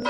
[0.00, 0.06] En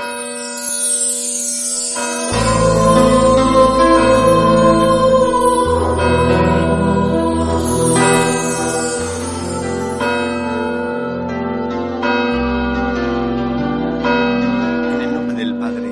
[15.01, 15.87] el nombre del Padre,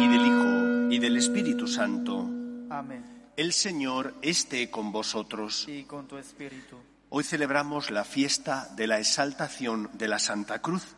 [0.00, 2.20] y del Hijo, y del Espíritu Santo,
[2.70, 3.04] Amén.
[3.36, 5.68] el Señor esté con vosotros.
[5.68, 6.78] Y con tu espíritu.
[7.10, 10.96] Hoy celebramos la fiesta de la exaltación de la Santa Cruz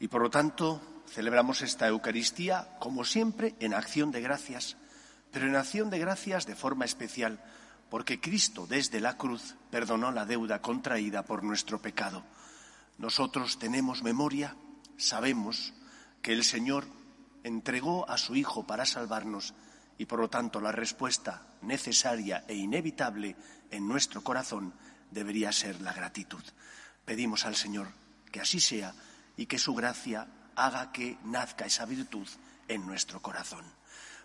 [0.00, 0.80] y por lo tanto
[1.12, 4.76] celebramos esta Eucaristía como siempre en acción de gracias,
[5.30, 7.38] pero en acción de gracias de forma especial
[7.90, 12.24] porque Cristo desde la cruz perdonó la deuda contraída por nuestro pecado.
[12.96, 14.56] Nosotros tenemos memoria,
[14.96, 15.74] sabemos
[16.22, 16.86] que el Señor
[17.44, 19.52] entregó a su Hijo para salvarnos
[19.98, 23.36] y por lo tanto la respuesta necesaria e inevitable
[23.70, 24.72] en nuestro corazón
[25.10, 26.42] debería ser la gratitud.
[27.04, 27.88] Pedimos al Señor
[28.30, 28.94] que así sea
[29.36, 32.26] y que su gracia haga que nazca esa virtud
[32.68, 33.64] en nuestro corazón.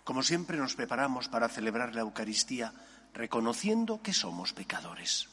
[0.03, 2.73] Como siempre nos preparamos para celebrar la Eucaristía
[3.13, 5.27] reconociendo que somos pecadores.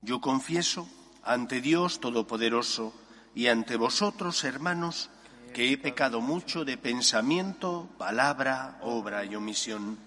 [0.00, 0.88] Yo confieso
[1.22, 2.94] ante Dios Todopoderoso
[3.34, 5.10] y ante vosotros, hermanos,
[5.52, 9.98] que he pecado mucho de pensamiento, palabra, obra y omisión,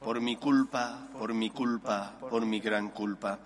[0.00, 3.38] por mi culpa, por mi culpa, por mi gran culpa.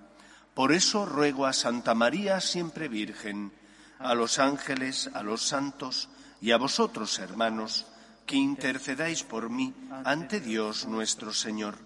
[0.55, 3.53] Por eso ruego a Santa María, siempre Virgen,
[3.99, 6.09] a los ángeles, a los santos
[6.41, 7.87] y a vosotros, hermanos,
[8.27, 11.77] que intercedáis por mí ante Dios nuestro Señor.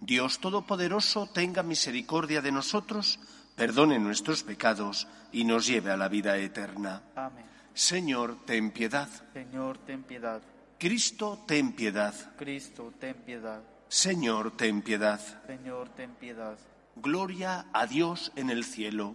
[0.00, 3.20] Dios Todopoderoso tenga misericordia de nosotros,
[3.54, 7.02] perdone nuestros pecados y nos lleve a la vida eterna.
[7.14, 7.44] Amén.
[7.74, 9.08] Señor, ten piedad.
[9.32, 10.42] Señor, ten piedad.
[10.78, 12.14] Cristo, ten piedad.
[12.36, 13.62] Cristo, ten piedad.
[13.88, 15.20] Señor, ten piedad.
[15.46, 16.58] Señor, ten piedad.
[16.96, 19.14] Gloria a Dios en el cielo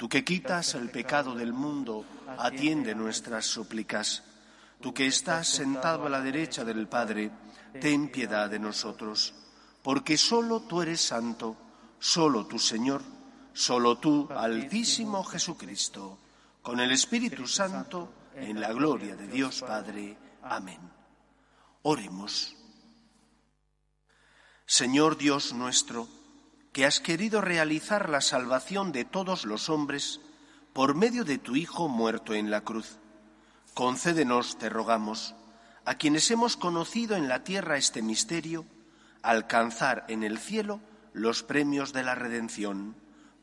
[0.00, 2.06] Tú que quitas el pecado del mundo,
[2.38, 4.22] atiende nuestras súplicas.
[4.80, 7.30] Tú que estás sentado a la derecha del Padre,
[7.78, 9.34] ten piedad de nosotros.
[9.82, 11.54] Porque solo tú eres santo,
[11.98, 13.02] solo tú Señor,
[13.52, 16.16] solo tú Altísimo Jesucristo,
[16.62, 20.16] con el Espíritu Santo, en la gloria de Dios Padre.
[20.44, 20.80] Amén.
[21.82, 22.56] Oremos.
[24.64, 26.08] Señor Dios nuestro,
[26.72, 30.20] que has querido realizar la salvación de todos los hombres
[30.72, 32.98] por medio de tu Hijo muerto en la cruz,
[33.74, 35.34] concédenos, te rogamos,
[35.84, 38.64] a quienes hemos conocido en la tierra este misterio,
[39.22, 40.80] alcanzar en el cielo
[41.12, 42.94] los premios de la redención.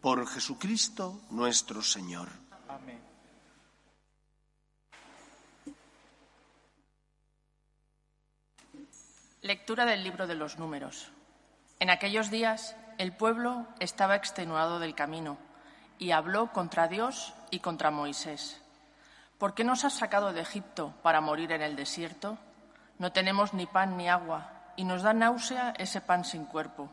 [0.01, 2.29] Por Jesucristo nuestro Señor.
[2.69, 3.01] Amén.
[9.41, 11.11] Lectura del libro de los números.
[11.79, 15.37] En aquellos días el pueblo estaba extenuado del camino
[15.99, 18.59] y habló contra Dios y contra Moisés.
[19.37, 22.37] ¿Por qué nos has sacado de Egipto para morir en el desierto?
[22.97, 26.89] No tenemos ni pan ni agua y nos da náusea ese pan sin cuerpo.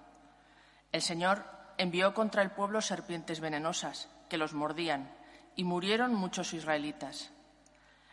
[0.92, 1.44] El Señor
[1.78, 5.10] envió contra el pueblo serpientes venenosas que los mordían
[5.56, 7.30] y murieron muchos israelitas.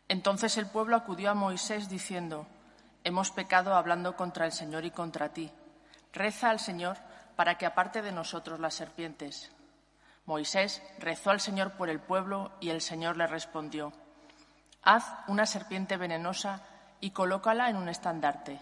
[0.08, 2.48] Entonces el pueblo acudió a Moisés diciendo,
[3.04, 5.52] Hemos pecado hablando contra el Señor y contra ti.
[6.14, 6.98] Reza al Señor
[7.42, 9.52] para que aparte de nosotros las serpientes.
[10.26, 13.94] Moisés rezó al Señor por el pueblo y el Señor le respondió,
[14.84, 16.62] Haz una serpiente venenosa
[17.00, 18.60] y colócala en un estandarte.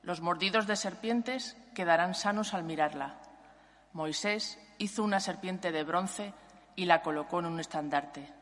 [0.00, 3.16] Los mordidos de serpientes quedarán sanos al mirarla.
[3.92, 6.32] Moisés hizo una serpiente de bronce
[6.74, 8.32] y la colocó en un estandarte.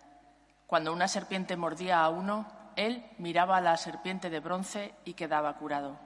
[0.69, 5.53] Cuando una serpiente mordía a uno, él miraba a la serpiente de bronce y quedaba
[5.55, 5.99] curado.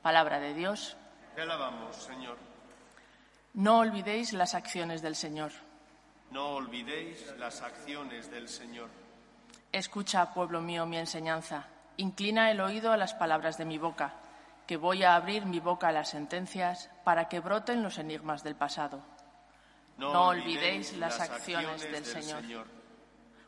[0.00, 0.96] Palabra de Dios.
[1.34, 2.51] Te alabamos, Señor.
[3.54, 5.52] No olvidéis las acciones del Señor.
[6.30, 8.88] No olvidéis las acciones del Señor.
[9.70, 11.66] Escucha, pueblo mío, mi enseñanza.
[11.98, 14.14] inclina el oído a las palabras de mi boca,
[14.66, 18.56] que voy a abrir mi boca a las sentencias para que broten los enigmas del
[18.56, 19.02] pasado.
[19.98, 22.66] No olvidéis las acciones del Señor.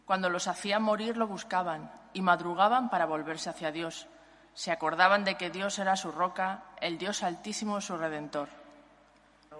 [0.05, 4.07] Cuando los hacía morir lo buscaban y madrugaban para volverse hacia Dios.
[4.53, 8.64] Se acordaban de que Dios era su roca, el Dios altísimo su redentor.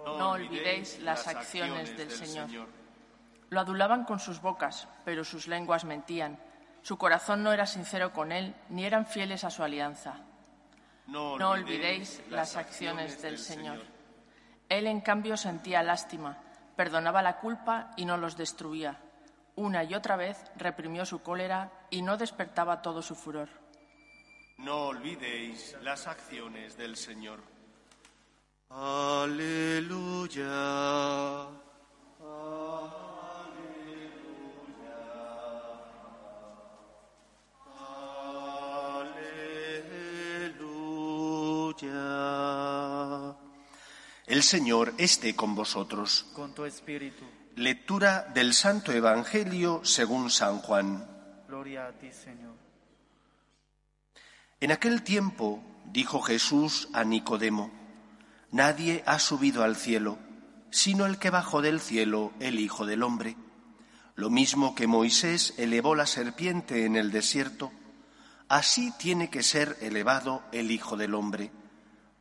[0.05, 2.67] No olvidéis las acciones del Señor.
[3.49, 6.39] Lo adulaban con sus bocas, pero sus lenguas mentían.
[6.81, 10.17] Su corazón no era sincero con él, ni eran fieles a su alianza.
[11.07, 13.81] No olvidéis las acciones del Señor.
[14.69, 16.37] Él, en cambio, sentía lástima,
[16.75, 18.99] perdonaba la culpa y no los destruía.
[19.55, 23.49] Una y otra vez reprimió su cólera y no despertaba todo su furor.
[24.57, 27.54] No olvidéis las acciones del Señor.
[28.69, 30.45] Aleluya.
[41.75, 43.35] Aleluya.
[44.27, 46.25] El Señor esté con vosotros.
[46.33, 47.23] con tu espíritu.
[47.55, 51.07] Lectura del Santo Evangelio según San Juan.
[51.47, 52.55] Gloria a ti, Señor.
[54.59, 57.71] En aquel tiempo dijo Jesús a Nicodemo,
[58.55, 60.17] Nadie ha subido al cielo,
[60.69, 63.35] sino el que bajó del cielo, el Hijo del Hombre.
[64.15, 67.73] Lo mismo que Moisés elevó la serpiente en el desierto,
[68.47, 71.51] así tiene que ser elevado el Hijo del Hombre,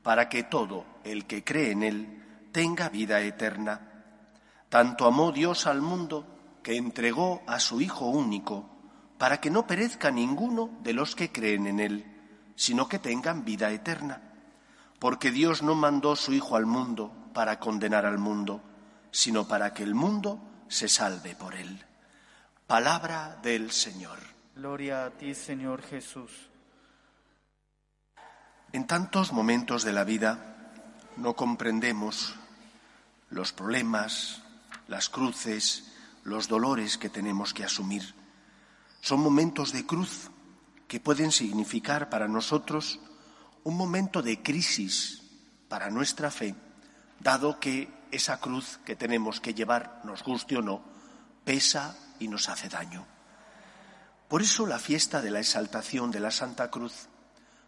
[0.02, 4.02] para que todo el que cree en él tenga vida eterna.
[4.68, 6.26] Tanto amó Dios al mundo
[6.64, 8.68] que entregó a su Hijo único,
[9.18, 13.70] para que no perezca ninguno de los que creen en él, sino que tengan vida
[13.70, 14.33] eterna.
[15.04, 18.62] Porque Dios no mandó su Hijo al mundo para condenar al mundo,
[19.10, 21.84] sino para que el mundo se salve por él.
[22.66, 24.18] Palabra del Señor.
[24.56, 26.48] Gloria a ti, Señor Jesús.
[28.72, 30.72] En tantos momentos de la vida
[31.18, 32.36] no comprendemos
[33.28, 34.40] los problemas,
[34.88, 35.92] las cruces,
[36.22, 38.14] los dolores que tenemos que asumir.
[39.02, 40.30] Son momentos de cruz
[40.88, 43.00] que pueden significar para nosotros
[43.64, 45.22] un momento de crisis
[45.68, 46.54] para nuestra fe,
[47.18, 50.84] dado que esa cruz que tenemos que llevar, nos guste o no,
[51.44, 53.06] pesa y nos hace daño.
[54.28, 57.08] Por eso la fiesta de la exaltación de la Santa Cruz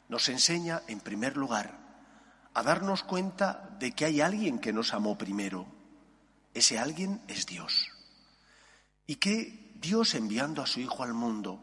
[0.08, 1.78] nos enseña, en primer lugar,
[2.54, 5.66] a darnos cuenta de que hay alguien que nos amó primero.
[6.54, 7.90] Ese alguien es Dios.
[9.06, 11.60] Y que Dios, enviando a su Hijo al mundo,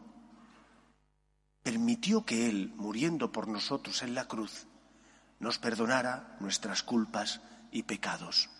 [1.64, 4.66] permitió que Él, muriendo por nosotros en la cruz,
[5.40, 7.40] nos perdonara nuestras culpas
[7.72, 8.50] y pecados.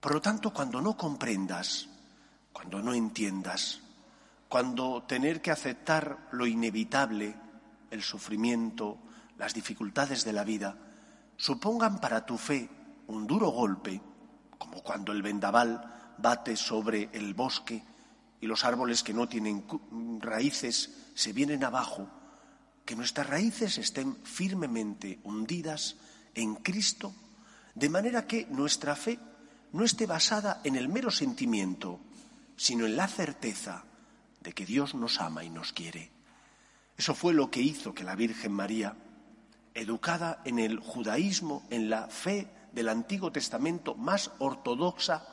[0.00, 1.88] Por lo tanto, cuando no comprendas,
[2.52, 3.80] cuando no entiendas,
[4.48, 7.36] cuando tener que aceptar lo inevitable,
[7.90, 8.98] el sufrimiento,
[9.38, 10.76] las dificultades de la vida,
[11.36, 12.68] supongan para tu fe
[13.06, 14.02] un duro golpe,
[14.58, 17.84] como cuando el vendaval bate sobre el bosque
[18.40, 19.64] y los árboles que no tienen
[20.20, 22.06] raíces se vienen abajo,
[22.84, 25.96] que nuestras raíces estén firmemente hundidas
[26.32, 27.12] en Cristo,
[27.74, 29.18] de manera que nuestra fe
[29.72, 31.98] no esté basada en el mero sentimiento,
[32.56, 33.82] sino en la certeza
[34.42, 36.12] de que Dios nos ama y nos quiere.
[36.96, 38.94] Eso fue lo que hizo que la Virgen María,
[39.74, 45.26] educada en el judaísmo, en la fe del Antiguo Testamento más ortodoxa,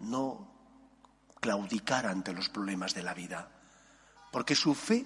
[0.00, 0.48] no
[1.38, 3.51] claudicara ante los problemas de la vida,
[4.32, 5.04] porque su fe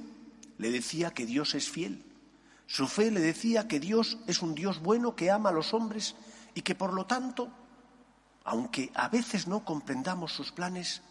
[0.57, 2.03] le decía que Dios es fiel,
[2.67, 6.15] su fe le decía que Dios es un Dios bueno que ama a los hombres
[6.55, 7.51] y que por lo tanto,
[8.45, 11.03] aunque a veces no comprendamos sus planes,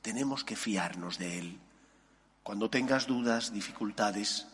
[0.00, 1.60] tenemos que fiarnos de Él.
[2.42, 4.46] Cuando tengas dudas, dificultades,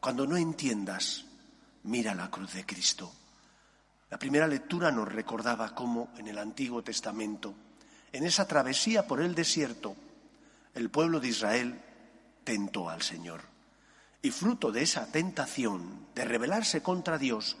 [0.00, 1.24] cuando no entiendas,
[1.84, 3.12] mira la cruz de Cristo.
[4.10, 7.54] La primera lectura nos recordaba cómo en el Antiguo Testamento,
[8.12, 9.94] en esa travesía por el desierto,
[10.74, 11.82] el pueblo de Israel
[12.48, 13.42] tentó al Señor.
[14.22, 17.58] Y fruto de esa tentación de rebelarse contra Dios,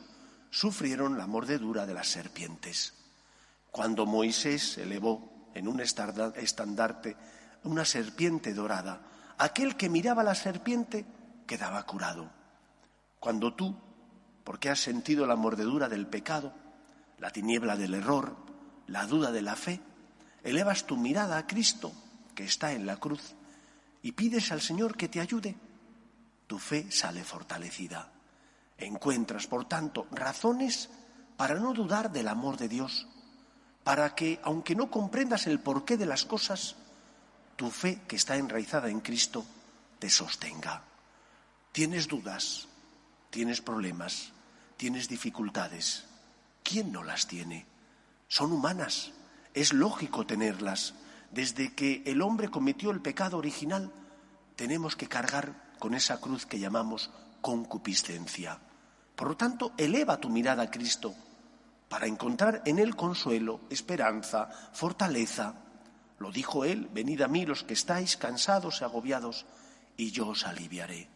[0.48, 2.94] sufrieron la mordedura de las serpientes.
[3.70, 7.18] Cuando Moisés elevó en un estandarte
[7.64, 9.02] una serpiente dorada,
[9.36, 11.04] aquel que miraba la serpiente
[11.46, 12.30] quedaba curado.
[13.20, 13.76] Cuando tú,
[14.42, 16.54] porque has sentido la mordedura del pecado,
[17.18, 18.34] la tiniebla del error,
[18.86, 19.82] la duda de la fe,
[20.42, 21.92] elevas tu mirada a Cristo,
[22.34, 23.34] que está en la cruz,
[24.08, 25.54] y pides al Señor que te ayude,
[26.46, 28.10] tu fe sale fortalecida.
[28.78, 30.88] Encuentras, por tanto, razones
[31.36, 33.06] para no dudar del amor de Dios,
[33.84, 36.76] para que, aunque no comprendas el porqué de las cosas,
[37.54, 39.44] tu fe que está enraizada en Cristo
[39.98, 40.84] te sostenga.
[41.70, 42.66] Tienes dudas,
[43.28, 44.32] tienes problemas,
[44.78, 46.06] tienes dificultades.
[46.62, 47.66] ¿Quién no las tiene?
[48.26, 49.12] Son humanas.
[49.52, 50.94] Es lógico tenerlas.
[51.30, 53.92] Desde que el hombre cometió el pecado original,
[54.56, 58.58] tenemos que cargar con esa cruz que llamamos concupiscencia.
[59.14, 61.14] Por lo tanto, eleva tu mirada a Cristo
[61.88, 65.54] para encontrar en Él consuelo, esperanza, fortaleza.
[66.18, 69.46] Lo dijo Él, venid a mí los que estáis cansados y agobiados,
[69.96, 71.08] y yo os aliviaré.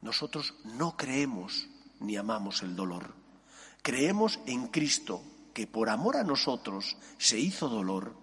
[0.00, 1.68] Nosotros no creemos
[2.00, 3.14] ni amamos el dolor.
[3.82, 5.22] Creemos en Cristo,
[5.52, 8.16] que por amor a nosotros se hizo dolor,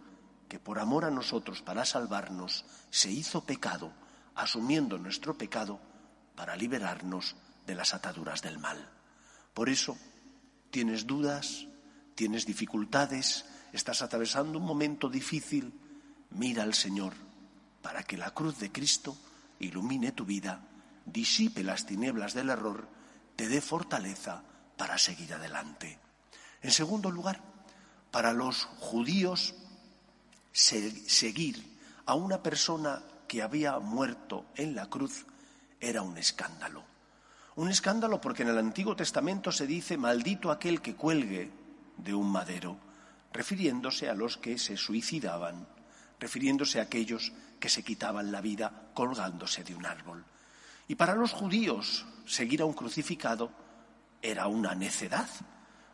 [0.52, 3.94] que por amor a nosotros para salvarnos se hizo pecado,
[4.36, 5.80] asumiendo nuestro pecado
[6.36, 8.90] para liberarnos de las ataduras del mal.
[9.54, 9.98] Por eso,
[10.70, 11.68] tienes dudas,
[12.16, 15.72] tienes dificultades, estás atravesando un momento difícil,
[16.32, 17.14] mira al Señor
[17.82, 19.16] para que la cruz de Cristo
[19.58, 20.68] ilumine tu vida,
[21.06, 22.90] disipe las tinieblas del error,
[23.38, 24.44] te dé fortaleza
[24.76, 25.98] para seguir adelante.
[26.62, 27.42] En segundo lugar,
[28.12, 29.56] para los judíos,
[30.52, 35.26] seguir a una persona que había muerto en la cruz
[35.80, 36.84] era un escándalo.
[37.56, 41.52] Un escándalo porque en el Antiguo Testamento se dice maldito aquel que cuelgue
[41.98, 42.78] de un madero,
[43.34, 45.68] refiriéndose a los que se suicidaban,
[46.20, 50.26] refiriéndose a aquellos que se quitaban la vida colgándose de un árbol.
[50.88, 53.52] Y para los judíos seguir a un crucificado
[54.22, 55.30] era una necedad,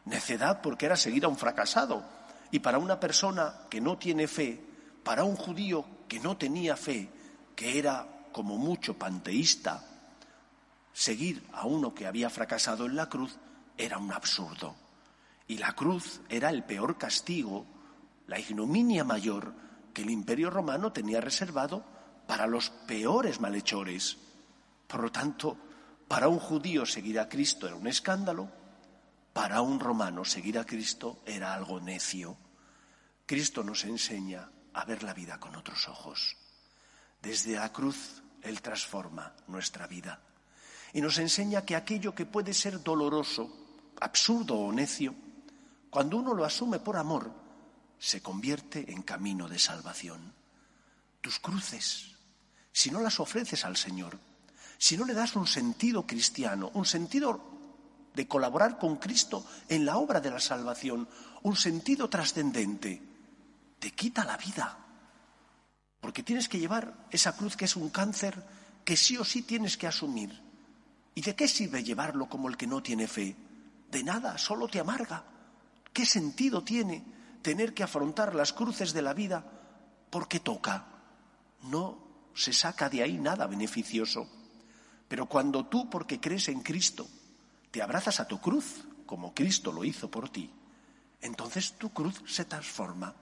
[0.05, 2.16] necedad porque era seguir a un fracasado.
[2.51, 4.61] Y para una persona que no tiene fe,
[5.03, 7.09] para un judío que no tenía fe,
[7.55, 9.83] que era como mucho panteísta,
[10.93, 13.37] seguir a uno que había fracasado en la cruz
[13.77, 14.75] era un absurdo.
[15.47, 17.65] Y la cruz era el peor castigo,
[18.27, 19.53] la ignominia mayor
[19.93, 21.83] que el imperio romano tenía reservado
[22.27, 24.17] para los peores malhechores.
[24.87, 25.57] Por lo tanto,
[26.07, 28.49] para un judío seguir a Cristo era un escándalo,
[29.37, 32.35] para un romano seguir a Cristo era algo necio.
[33.23, 36.35] Cristo nos enseña a ver la vida con otros ojos.
[37.21, 40.19] Desde la cruz Él transforma nuestra vida
[40.91, 45.13] y nos enseña que aquello que puede ser doloroso, absurdo o necio,
[45.91, 47.31] cuando uno lo asume por amor,
[47.99, 50.33] se convierte en camino de salvación.
[51.21, 52.17] Tus cruces,
[52.71, 54.17] si no las ofreces al Señor,
[54.79, 57.56] si no le das un sentido cristiano, un sentido
[58.17, 61.07] de colaborar con Cristo en la obra de la salvación,
[61.43, 62.99] un sentido trascendente,
[63.77, 64.75] te quita la vida.
[66.01, 68.43] Porque tienes que llevar esa cruz que es un cáncer
[68.83, 70.41] que sí o sí tienes que asumir.
[71.13, 73.35] ¿Y de qué sirve llevarlo como el que no tiene fe?
[73.91, 75.23] De nada, solo te amarga.
[75.93, 77.05] ¿Qué sentido tiene
[77.43, 79.45] tener que afrontar las cruces de la vida
[80.09, 80.87] porque toca?
[81.61, 81.99] No
[82.33, 84.27] se saca de ahí nada beneficioso.
[85.07, 87.07] Pero cuando tú, porque crees en Cristo,
[87.77, 90.51] te abrazas a tu cruz, como Cristo lo hizo por ti,
[91.21, 93.13] entonces tu cruz se transforma.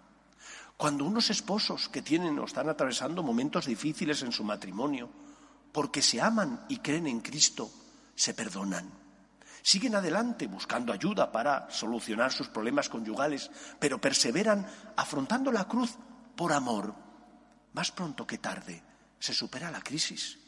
[0.78, 5.10] Cuando unos esposos que tienen o están atravesando momentos difíciles en su matrimonio,
[5.74, 7.70] porque se aman y creen en Cristo,
[8.16, 8.90] se perdonan
[9.62, 15.98] siguen adelante buscando ayuda para solucionar sus problemas conyugales, pero perseveran afrontando la cruz
[16.38, 16.96] por amor.
[17.74, 18.82] Más pronto que tarde
[19.20, 20.45] se supera la crisis.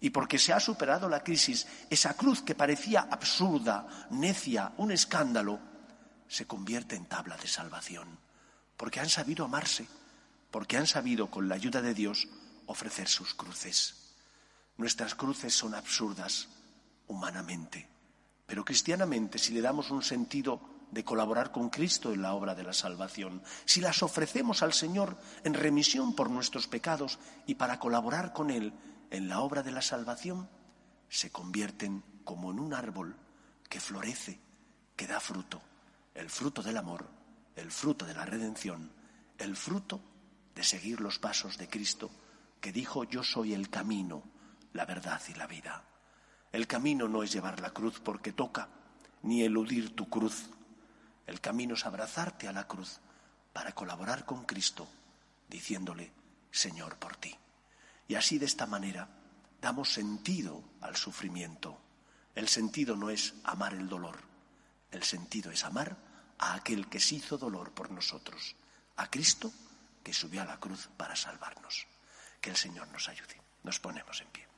[0.00, 5.60] Y porque se ha superado la crisis, esa cruz que parecía absurda, necia, un escándalo,
[6.26, 8.18] se convierte en tabla de salvación.
[8.76, 9.86] Porque han sabido amarse,
[10.50, 12.28] porque han sabido, con la ayuda de Dios,
[12.66, 14.14] ofrecer sus cruces.
[14.76, 16.48] Nuestras cruces son absurdas
[17.08, 17.88] humanamente,
[18.46, 22.62] pero cristianamente, si le damos un sentido de colaborar con Cristo en la obra de
[22.62, 28.32] la salvación, si las ofrecemos al Señor en remisión por nuestros pecados y para colaborar
[28.32, 28.72] con Él
[29.10, 30.48] en la obra de la salvación,
[31.08, 33.16] se convierten como en un árbol
[33.68, 34.40] que florece,
[34.96, 35.60] que da fruto,
[36.14, 37.08] el fruto del amor,
[37.56, 38.92] el fruto de la redención,
[39.38, 40.00] el fruto
[40.54, 42.10] de seguir los pasos de Cristo,
[42.60, 44.22] que dijo yo soy el camino,
[44.72, 45.84] la verdad y la vida.
[46.52, 48.68] El camino no es llevar la cruz porque toca,
[49.22, 50.50] ni eludir tu cruz.
[51.26, 53.00] El camino es abrazarte a la cruz
[53.52, 54.88] para colaborar con Cristo,
[55.48, 56.12] diciéndole,
[56.50, 57.36] Señor, por ti.
[58.10, 59.08] Y así de esta manera
[59.62, 61.80] damos sentido al sufrimiento.
[62.34, 64.18] El sentido no es amar el dolor,
[64.90, 65.96] el sentido es amar
[66.36, 68.56] a aquel que se hizo dolor por nosotros,
[68.96, 69.52] a Cristo
[70.02, 71.86] que subió a la cruz para salvarnos.
[72.40, 73.40] Que el Señor nos ayude.
[73.62, 74.48] Nos ponemos en pie.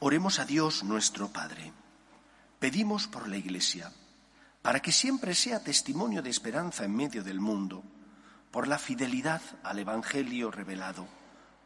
[0.00, 1.72] Oremos a Dios nuestro Padre.
[2.58, 3.92] Pedimos por la Iglesia,
[4.62, 7.84] para que siempre sea testimonio de esperanza en medio del mundo,
[8.50, 11.19] por la fidelidad al Evangelio revelado,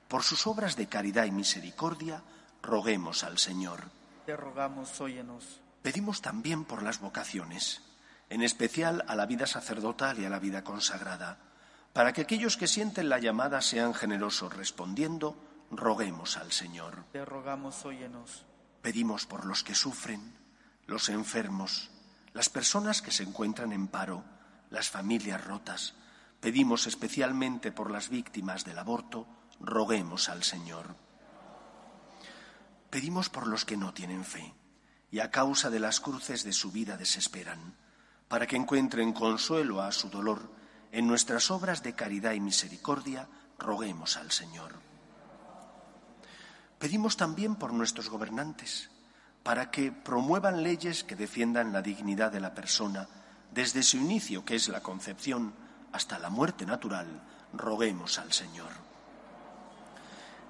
[0.09, 2.23] por sus obras de caridad y misericordia,
[2.63, 3.91] roguemos al Señor.
[4.27, 5.61] Te rogamos, óyenos.
[5.83, 7.83] Pedimos también por las vocaciones,
[8.31, 11.39] en especial a la vida sacerdotal y a la vida consagrada,
[11.93, 15.37] para que aquellos que sienten la llamada sean generosos respondiendo,
[15.71, 17.05] roguemos al Señor.
[17.13, 18.45] Te rogamos, óyenos.
[18.83, 20.35] Pedimos por los que sufren,
[20.87, 21.91] los enfermos,
[22.33, 24.25] las personas que se encuentran en paro,
[24.71, 25.95] las familias rotas.
[26.41, 29.27] Pedimos especialmente por las víctimas del aborto,
[29.61, 30.97] roguemos al Señor.
[32.91, 34.55] Pedimos por los que no tienen fe
[35.11, 37.77] y a causa de las cruces de su vida desesperan,
[38.29, 40.51] para que encuentren consuelo a su dolor.
[40.93, 44.73] En nuestras obras de caridad y misericordia, roguemos al Señor.
[46.79, 48.91] Pedimos también por nuestros gobernantes,
[49.43, 53.09] para que promuevan leyes que defiendan la dignidad de la persona
[53.53, 55.55] desde su inicio, que es la concepción,
[55.93, 58.94] hasta la muerte natural, roguemos al Señor.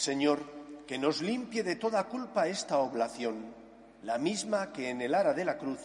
[0.00, 0.40] Señor,
[0.86, 3.52] que nos limpie de toda culpa esta oblación,
[4.02, 5.78] la misma que en el ara de la cruz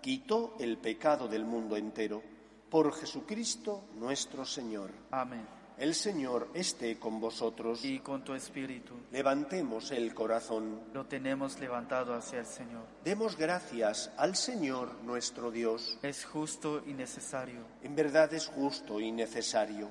[0.00, 2.20] quitó el pecado del mundo entero,
[2.68, 4.90] por Jesucristo nuestro Señor.
[5.12, 5.46] Amén.
[5.78, 7.84] El Señor esté con vosotros.
[7.84, 10.80] Y con tu espíritu Levantemos el corazón.
[10.92, 12.82] lo tenemos levantado hacia el Señor.
[13.04, 15.96] Demos gracias al Señor nuestro Dios.
[16.02, 17.60] Es justo y necesario.
[17.84, 19.90] En verdad es justo y necesario.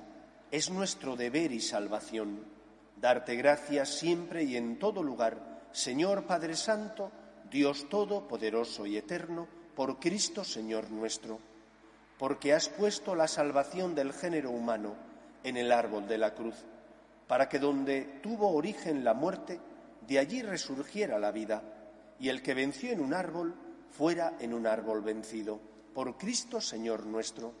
[0.50, 2.59] Es nuestro deber y salvación.
[3.00, 7.10] Darte gracias siempre y en todo lugar, Señor Padre Santo,
[7.50, 11.38] Dios Todopoderoso y Eterno, por Cristo Señor nuestro,
[12.18, 14.96] porque has puesto la salvación del género humano
[15.42, 16.56] en el árbol de la cruz,
[17.26, 19.58] para que donde tuvo origen la muerte,
[20.06, 21.62] de allí resurgiera la vida,
[22.18, 23.54] y el que venció en un árbol
[23.90, 25.58] fuera en un árbol vencido,
[25.94, 27.54] por Cristo Señor nuestro.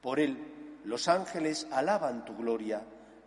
[0.00, 0.38] Por él
[0.84, 2.82] los ángeles alaban tu gloria,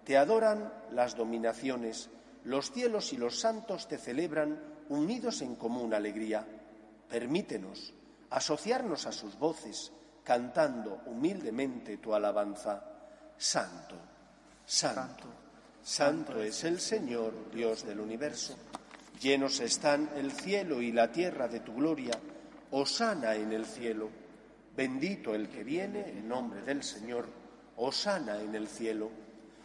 [0.05, 2.09] te adoran las dominaciones,
[2.43, 6.45] los cielos y los santos te celebran unidos en común alegría.
[7.09, 7.93] Permítenos
[8.33, 9.91] asociarnos a sus voces,
[10.23, 12.83] cantando humildemente tu alabanza.
[13.37, 13.95] Santo,
[14.65, 15.27] santo,
[15.83, 18.55] santo es el Señor, Dios del universo.
[19.21, 22.19] Llenos están el cielo y la tierra de tu gloria.
[22.71, 24.09] Osana en el cielo.
[24.75, 27.27] Bendito el que viene en nombre del Señor.
[27.77, 29.11] Osana en el cielo.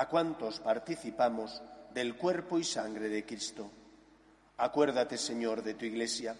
[0.00, 1.60] a cuantos participamos
[1.92, 3.70] del cuerpo y sangre de Cristo.
[4.56, 6.34] Acuérdate, Señor, de tu Iglesia,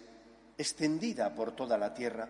[0.57, 2.27] extendida por toda la tierra,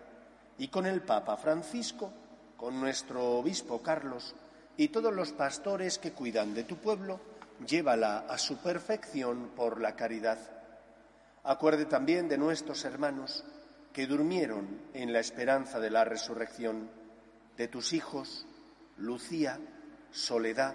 [0.58, 2.12] y con el Papa Francisco,
[2.58, 4.34] con nuestro Obispo Carlos
[4.76, 7.18] y todos los pastores que cuidan de tu pueblo,
[7.66, 10.38] llévala a su perfección por la caridad.
[11.44, 13.42] Acuerde también de nuestros hermanos
[13.94, 16.90] que durmieron en la esperanza de la resurrección,
[17.56, 18.44] de tus hijos,
[18.98, 19.58] Lucía,
[20.10, 20.74] Soledad,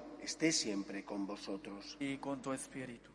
[0.21, 1.97] esté siempre con vosotros.
[1.99, 3.09] Y con tu espíritu.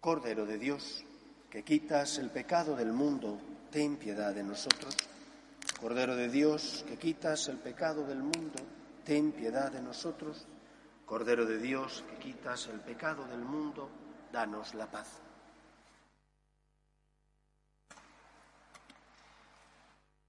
[0.00, 1.04] Cordero de Dios,
[1.50, 3.40] que quitas el pecado del mundo,
[3.70, 4.96] ten piedad de nosotros.
[5.80, 8.58] Cordero de Dios, que quitas el pecado del mundo,
[9.04, 10.46] ten piedad de nosotros.
[11.06, 13.88] Cordero de Dios, que quitas el pecado del mundo,
[14.32, 15.08] danos la paz.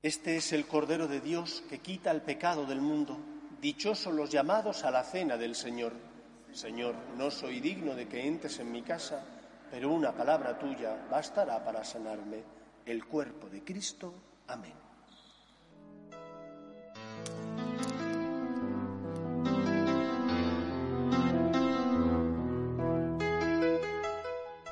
[0.01, 3.17] Este es el Cordero de Dios que quita el pecado del mundo.
[3.59, 6.08] Dichosos los llamados a la cena del Señor.
[6.51, 9.23] Señor, no soy digno de que entres en mi casa,
[9.71, 12.43] pero una palabra tuya bastará para sanarme.
[12.85, 14.13] El cuerpo de Cristo.
[14.47, 14.73] Amén.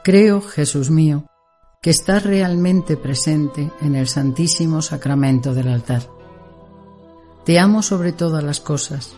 [0.03, 1.25] Creo, Jesús mío,
[1.81, 6.03] que estás realmente presente en el Santísimo Sacramento del altar.
[7.45, 9.17] Te amo sobre todas las cosas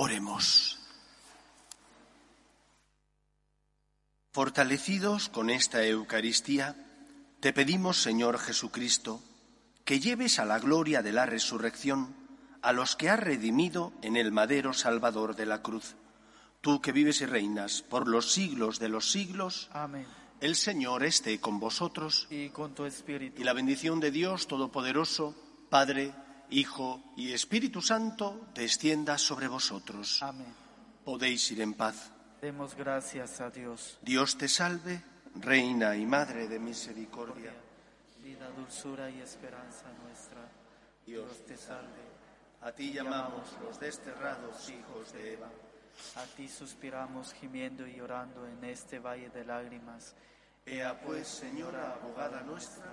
[0.00, 0.78] Oremos.
[4.30, 6.76] Fortalecidos con esta Eucaristía,
[7.40, 9.20] te pedimos, Señor Jesucristo,
[9.84, 12.14] que lleves a la gloria de la resurrección
[12.62, 15.96] a los que has redimido en el madero salvador de la cruz.
[16.60, 19.68] Tú que vives y reinas por los siglos de los siglos.
[19.72, 20.06] Amén.
[20.40, 22.28] El Señor esté con vosotros.
[22.30, 23.42] Y con tu espíritu.
[23.42, 25.34] Y la bendición de Dios Todopoderoso,
[25.68, 26.14] Padre,
[26.50, 30.22] Hijo y Espíritu Santo, descienda sobre vosotros.
[30.22, 30.54] Amén.
[31.04, 32.10] Podéis ir en paz.
[32.40, 33.98] Demos gracias a Dios.
[34.02, 35.02] Dios te salve,
[35.34, 37.52] Reina y Madre de Misericordia.
[38.22, 40.48] Vida, dulzura y esperanza nuestra.
[41.04, 42.08] Dios te salve.
[42.62, 45.50] A ti llamamos los desterrados hijos de Eva.
[46.16, 50.14] A ti suspiramos gimiendo y llorando en este valle de lágrimas.
[50.64, 52.92] Ea pues, Señora abogada nuestra,